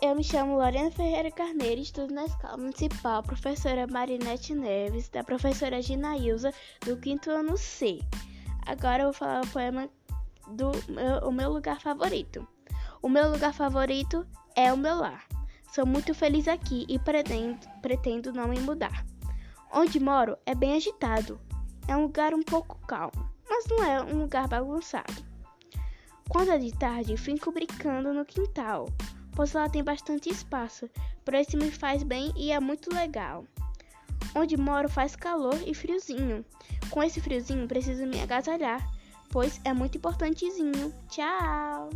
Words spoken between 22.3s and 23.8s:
um pouco calmo, mas